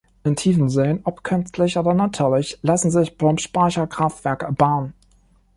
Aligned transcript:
In 0.23 0.35
tiefen 0.35 0.67
Seen, 0.67 1.01
ob 1.03 1.23
künstlich 1.23 1.77
oder 1.77 1.93
natürlich, 1.93 2.57
lassen 2.63 2.89
sich 2.89 3.19
Pumpspeicherkraftwerke 3.19 4.47
erbauen. 4.47 4.95